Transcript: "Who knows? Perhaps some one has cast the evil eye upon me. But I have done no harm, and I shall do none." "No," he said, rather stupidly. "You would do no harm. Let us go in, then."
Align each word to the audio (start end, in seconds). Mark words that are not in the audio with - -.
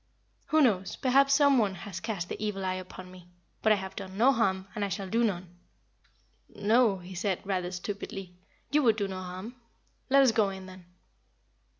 "Who 0.47 0.61
knows? 0.63 0.95
Perhaps 0.95 1.35
some 1.35 1.59
one 1.59 1.75
has 1.75 1.99
cast 1.99 2.27
the 2.27 2.43
evil 2.43 2.65
eye 2.65 2.73
upon 2.73 3.11
me. 3.11 3.27
But 3.61 3.71
I 3.71 3.75
have 3.75 3.95
done 3.95 4.17
no 4.17 4.31
harm, 4.31 4.67
and 4.73 4.83
I 4.83 4.89
shall 4.89 5.07
do 5.07 5.23
none." 5.23 5.59
"No," 6.55 6.97
he 6.97 7.13
said, 7.13 7.39
rather 7.45 7.69
stupidly. 7.69 8.35
"You 8.71 8.81
would 8.81 8.95
do 8.95 9.07
no 9.07 9.21
harm. 9.21 9.57
Let 10.09 10.23
us 10.23 10.31
go 10.31 10.49
in, 10.49 10.65
then." 10.65 10.85